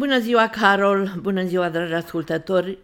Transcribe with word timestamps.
Bună 0.00 0.18
ziua, 0.18 0.48
Carol! 0.48 1.12
Bună 1.20 1.44
ziua, 1.44 1.68
dragi 1.68 1.92
ascultători! 1.92 2.78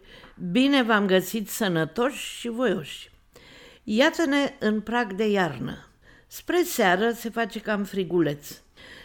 Bine 0.51 0.83
v-am 0.83 1.05
găsit 1.05 1.49
sănătoși 1.49 2.37
și 2.39 2.47
voioși! 2.47 3.11
Iată-ne 3.83 4.53
în 4.59 4.81
prag 4.81 5.13
de 5.13 5.29
iarnă. 5.29 5.87
Spre 6.27 6.63
seară 6.63 7.11
se 7.11 7.29
face 7.29 7.59
cam 7.59 7.83
friguleț. 7.83 8.61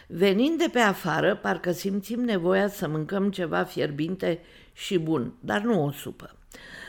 Venind 0.07 0.59
de 0.59 0.69
pe 0.73 0.79
afară, 0.79 1.37
parcă 1.37 1.73
simțim 1.73 2.21
nevoia 2.21 2.69
să 2.69 2.89
mâncăm 2.89 3.31
ceva 3.31 3.63
fierbinte 3.63 4.41
și 4.73 4.99
bun, 4.99 5.33
dar 5.41 5.61
nu 5.61 5.85
o 5.85 5.91
supă. 5.91 6.37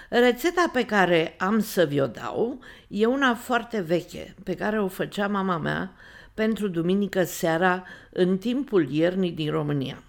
Rețeta 0.10 0.70
pe 0.74 0.86
care 0.86 1.36
am 1.38 1.60
să 1.60 1.84
vi-o 1.86 2.08
dau 2.08 2.60
e 2.88 3.06
una 3.06 3.36
foarte 3.36 3.82
veche, 3.82 4.36
pe 4.44 4.56
care 4.56 4.82
o 4.82 4.88
făcea 4.88 5.28
mama 5.28 5.58
mea 5.58 5.94
pentru 6.34 6.68
duminică 6.68 7.24
seara 7.24 7.84
în 8.10 8.38
timpul 8.38 8.90
iernii 8.92 9.32
din 9.32 9.52
România. 9.52 10.04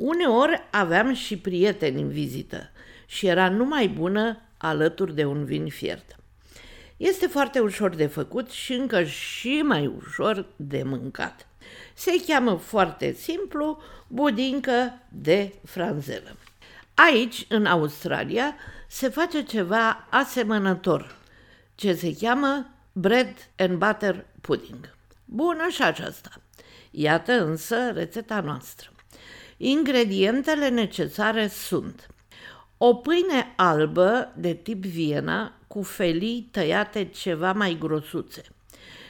Uneori 0.00 0.62
aveam 0.70 1.14
și 1.14 1.36
prieteni 1.38 2.00
în 2.00 2.08
vizită 2.08 2.70
și 3.06 3.26
era 3.26 3.48
numai 3.48 3.88
bună 3.88 4.40
alături 4.56 5.14
de 5.14 5.24
un 5.24 5.44
vin 5.44 5.68
fiert. 5.68 6.16
Este 6.96 7.26
foarte 7.26 7.58
ușor 7.58 7.94
de 7.94 8.06
făcut 8.06 8.50
și 8.50 8.72
încă 8.72 9.04
și 9.04 9.62
mai 9.64 9.86
ușor 9.86 10.46
de 10.56 10.82
mâncat. 10.82 11.46
Se 11.94 12.10
cheamă 12.26 12.54
foarte 12.54 13.12
simplu 13.12 13.82
budincă 14.06 14.98
de 15.08 15.54
franzelă. 15.64 16.36
Aici, 16.94 17.46
în 17.48 17.66
Australia, 17.66 18.54
se 18.88 19.08
face 19.08 19.42
ceva 19.42 20.06
asemănător, 20.10 21.16
ce 21.74 21.94
se 21.94 22.16
cheamă 22.20 22.70
bread 22.92 23.34
and 23.56 23.78
butter 23.78 24.26
pudding. 24.40 24.94
Bună 25.24 25.68
și 25.70 25.82
aceasta. 25.82 26.30
Iată 26.90 27.32
însă 27.44 27.90
rețeta 27.94 28.40
noastră. 28.40 28.90
Ingredientele 29.62 30.68
necesare 30.68 31.46
sunt 31.46 32.06
o 32.78 32.94
pâine 32.94 33.52
albă 33.56 34.32
de 34.36 34.54
tip 34.54 34.84
Viena 34.84 35.52
cu 35.66 35.82
felii 35.82 36.48
tăiate 36.50 37.04
ceva 37.04 37.52
mai 37.52 37.76
grosuțe 37.80 38.42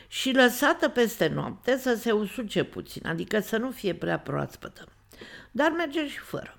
și 0.08 0.32
lăsată 0.32 0.88
peste 0.88 1.28
noapte 1.28 1.76
să 1.76 1.94
se 1.94 2.12
usuce 2.12 2.64
puțin, 2.64 3.06
adică 3.06 3.40
să 3.40 3.56
nu 3.56 3.70
fie 3.70 3.94
prea 3.94 4.18
proaspătă. 4.18 4.84
Dar 5.50 5.70
merge 5.70 6.08
și 6.08 6.18
fără. 6.18 6.58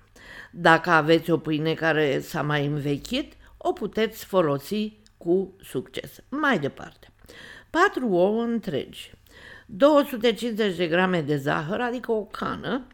Dacă 0.50 0.90
aveți 0.90 1.30
o 1.30 1.38
pâine 1.38 1.74
care 1.74 2.20
s-a 2.20 2.42
mai 2.42 2.66
învechit, 2.66 3.32
o 3.56 3.72
puteți 3.72 4.24
folosi 4.24 4.92
cu 5.16 5.56
succes. 5.62 6.10
Mai 6.28 6.58
departe, 6.58 7.12
4 7.70 8.08
ouă 8.08 8.42
întregi, 8.42 9.12
250 9.66 10.76
de 10.76 10.86
grame 10.86 11.20
de 11.20 11.36
zahăr, 11.36 11.80
adică 11.80 12.12
o 12.12 12.24
cană, 12.24 12.86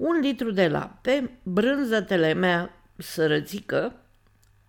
un 0.00 0.20
litru 0.20 0.50
de 0.50 0.68
lapte, 0.68 1.38
brânză 1.42 2.00
telemea 2.00 2.82
sărățică, 2.96 3.94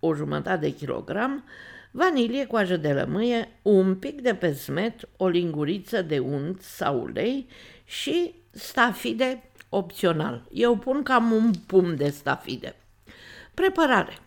o 0.00 0.14
jumătate 0.14 0.60
de 0.60 0.74
kilogram, 0.74 1.44
vanilie, 1.90 2.46
coajă 2.46 2.76
de 2.76 2.92
lămâie, 2.92 3.48
un 3.62 3.94
pic 3.94 4.20
de 4.20 4.34
pesmet, 4.34 5.08
o 5.16 5.28
linguriță 5.28 6.02
de 6.02 6.18
unt 6.18 6.60
sau 6.60 7.00
ulei 7.02 7.48
și 7.84 8.34
stafide 8.50 9.50
opțional. 9.68 10.44
Eu 10.50 10.76
pun 10.76 11.02
cam 11.02 11.32
un 11.32 11.50
pum 11.66 11.94
de 11.94 12.08
stafide. 12.08 12.76
Preparare. 13.54 14.18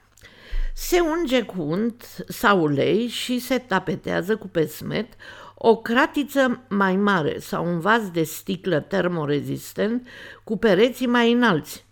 Se 0.73 0.99
unge 0.99 1.41
cu 1.41 1.61
unt 1.61 2.25
sau 2.27 2.61
ulei 2.61 3.07
și 3.07 3.39
se 3.39 3.57
tapetează 3.57 4.37
cu 4.37 4.47
pesmet 4.47 5.13
o 5.55 5.77
cratiță 5.77 6.61
mai 6.69 6.95
mare 6.95 7.39
sau 7.39 7.65
un 7.65 7.79
vas 7.79 8.11
de 8.11 8.23
sticlă 8.23 8.79
termorezistent 8.79 10.07
cu 10.43 10.57
pereții 10.57 11.07
mai 11.07 11.31
înalți, 11.31 11.85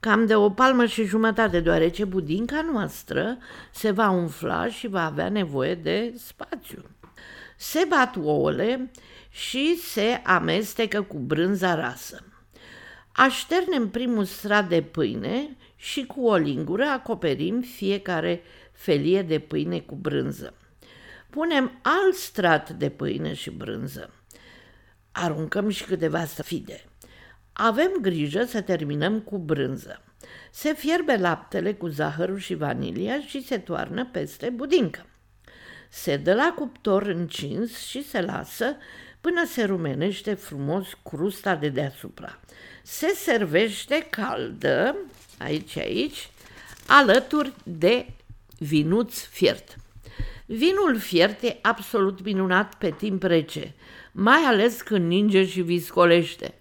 cam 0.00 0.26
de 0.26 0.34
o 0.34 0.50
palmă 0.50 0.86
și 0.86 1.04
jumătate, 1.04 1.60
deoarece 1.60 2.04
budinca 2.04 2.68
noastră 2.72 3.38
se 3.70 3.90
va 3.90 4.10
umfla 4.10 4.68
și 4.68 4.88
va 4.88 5.04
avea 5.04 5.28
nevoie 5.28 5.74
de 5.74 6.14
spațiu. 6.18 6.82
Se 7.56 7.86
bat 7.88 8.16
ouăle 8.16 8.90
și 9.30 9.76
se 9.76 10.20
amestecă 10.24 11.02
cu 11.02 11.18
brânza 11.18 11.74
rasă. 11.74 12.24
Așternem 13.12 13.88
primul 13.88 14.24
strat 14.24 14.68
de 14.68 14.82
pâine 14.82 15.56
și 15.76 16.06
cu 16.06 16.26
o 16.26 16.36
lingură 16.36 16.84
acoperim 16.84 17.60
fiecare 17.60 18.42
felie 18.72 19.22
de 19.22 19.38
pâine 19.38 19.78
cu 19.78 19.94
brânză. 19.94 20.54
Punem 21.30 21.78
alt 21.82 22.14
strat 22.14 22.70
de 22.70 22.88
pâine 22.88 23.34
și 23.34 23.50
brânză. 23.50 24.10
Aruncăm 25.12 25.68
și 25.68 25.84
câteva 25.84 26.24
stafide. 26.24 26.84
Avem 27.52 27.90
grijă 28.00 28.44
să 28.44 28.60
terminăm 28.60 29.20
cu 29.20 29.38
brânză. 29.38 30.02
Se 30.50 30.74
fierbe 30.74 31.16
laptele 31.16 31.74
cu 31.74 31.86
zahărul 31.86 32.38
și 32.38 32.54
vanilia 32.54 33.20
și 33.20 33.46
se 33.46 33.58
toarnă 33.58 34.08
peste 34.12 34.50
budincă. 34.50 35.06
Se 35.88 36.16
dă 36.16 36.34
la 36.34 36.54
cuptor 36.56 37.02
încins 37.02 37.78
și 37.78 38.08
se 38.08 38.20
lasă 38.20 38.76
până 39.20 39.46
se 39.46 39.64
rumenește 39.64 40.34
frumos 40.34 40.86
crusta 41.02 41.54
de 41.54 41.68
deasupra. 41.68 42.40
Se 42.82 43.06
servește 43.06 44.06
caldă, 44.10 44.96
aici, 45.38 45.76
aici, 45.76 46.30
alături 46.86 47.52
de 47.62 48.06
vinuț 48.58 49.20
fiert. 49.20 49.76
Vinul 50.52 50.98
fiert 50.98 51.42
e 51.42 51.58
absolut 51.62 52.24
minunat 52.24 52.74
pe 52.74 52.90
timp 52.90 53.22
rece, 53.22 53.74
mai 54.12 54.38
ales 54.38 54.82
când 54.82 55.06
ninge 55.06 55.46
și 55.46 55.60
viscolește. 55.60 56.54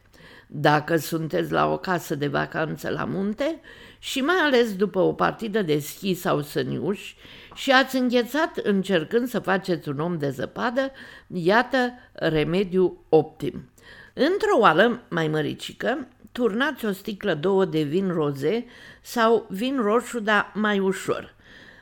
Dacă 0.47 0.95
sunteți 0.95 1.51
la 1.51 1.71
o 1.71 1.77
casă 1.77 2.15
de 2.15 2.27
vacanță 2.27 2.89
la 2.89 3.03
munte 3.03 3.59
și 3.99 4.21
mai 4.21 4.35
ales 4.35 4.75
după 4.75 4.99
o 4.99 5.13
partidă 5.13 5.61
de 5.61 5.79
schi 5.79 6.13
sau 6.13 6.41
săniuși 6.41 7.15
și 7.55 7.71
ați 7.71 7.95
înghețat 7.95 8.57
încercând 8.57 9.27
să 9.27 9.39
faceți 9.39 9.89
un 9.89 9.99
om 9.99 10.17
de 10.17 10.29
zăpadă, 10.29 10.91
iată 11.27 11.93
remediu 12.13 13.05
optim. 13.09 13.69
Într-o 14.13 14.57
oală 14.59 15.01
mai 15.09 15.27
măricică, 15.27 16.07
turnați 16.31 16.85
o 16.85 16.91
sticlă 16.91 17.33
două 17.33 17.65
de 17.65 17.81
vin 17.81 18.11
roze 18.11 18.65
sau 19.01 19.45
vin 19.49 19.81
roșu, 19.81 20.19
dar 20.19 20.51
mai 20.53 20.79
ușor– 20.79 21.33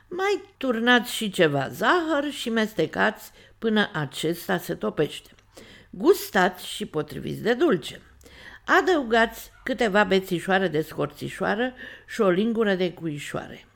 mai 0.08 0.42
turnați 0.56 1.14
și 1.14 1.30
ceva 1.30 1.68
zahăr 1.68 2.30
și 2.30 2.50
mestecați 2.50 3.30
până 3.58 3.90
acesta 3.92 4.58
se 4.58 4.74
topește. 4.74 5.30
Gustați 5.90 6.66
și 6.66 6.86
potriviți 6.86 7.42
de 7.42 7.54
dulce. 7.54 8.00
Adăugați 8.64 9.50
câteva 9.64 10.04
bețișoare 10.04 10.68
de 10.68 10.80
scorțișoară 10.80 11.72
și 12.06 12.20
o 12.20 12.28
lingură 12.28 12.74
de 12.74 12.92
cuișoare. 12.92 13.66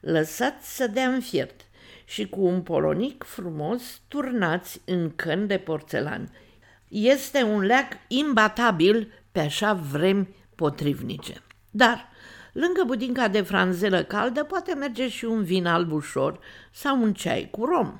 Lăsați 0.00 0.76
să 0.76 0.86
dea 0.86 1.08
în 1.08 1.20
fiert 1.20 1.60
și 2.04 2.28
cu 2.28 2.40
un 2.40 2.62
polonic 2.62 3.24
frumos 3.24 4.00
turnați 4.08 4.80
în 4.84 5.10
cân 5.10 5.46
de 5.46 5.58
porțelan. 5.58 6.32
Este 6.88 7.42
un 7.42 7.60
leac 7.60 7.86
imbatabil 8.08 9.12
pe 9.32 9.40
așa 9.40 9.72
vremi 9.72 10.28
potrivnice. 10.54 11.42
Dar 11.70 12.08
Lângă 12.52 12.82
budinca 12.86 13.28
de 13.28 13.40
franzelă 13.40 14.02
caldă 14.02 14.44
poate 14.44 14.74
merge 14.74 15.08
și 15.08 15.24
un 15.24 15.42
vin 15.42 15.66
alb 15.66 15.92
ușor 15.92 16.38
sau 16.72 17.02
un 17.02 17.12
ceai 17.12 17.48
cu 17.50 17.64
rom. 17.64 17.92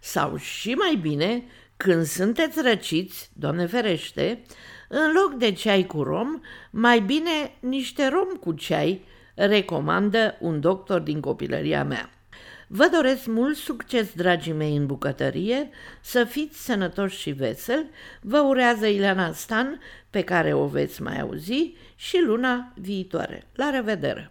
Sau 0.00 0.36
și 0.36 0.72
mai 0.72 0.94
bine, 0.94 1.44
când 1.76 2.04
sunteți 2.04 2.62
răciți, 2.62 3.30
doamne 3.32 3.66
ferește, 3.66 4.42
în 4.88 5.12
loc 5.12 5.38
de 5.38 5.52
ceai 5.52 5.86
cu 5.86 6.02
rom, 6.02 6.40
mai 6.70 7.00
bine 7.00 7.54
niște 7.60 8.08
rom 8.08 8.28
cu 8.40 8.52
ceai, 8.52 9.04
recomandă 9.34 10.36
un 10.40 10.60
doctor 10.60 11.00
din 11.00 11.20
copilăria 11.20 11.84
mea. 11.84 12.10
Vă 12.66 12.88
doresc 12.92 13.26
mult 13.26 13.56
succes, 13.56 14.12
dragii 14.14 14.52
mei, 14.52 14.76
în 14.76 14.86
bucătărie, 14.86 15.70
să 16.00 16.24
fiți 16.24 16.64
sănătoși 16.64 17.18
și 17.18 17.30
veseli. 17.30 17.90
Vă 18.20 18.38
urează 18.38 18.86
Ileana 18.86 19.32
Stan, 19.32 19.80
pe 20.10 20.22
care 20.22 20.54
o 20.54 20.66
veți 20.66 21.02
mai 21.02 21.20
auzi, 21.20 21.74
și 21.96 22.22
luna 22.26 22.72
viitoare. 22.74 23.46
La 23.54 23.70
revedere! 23.70 24.30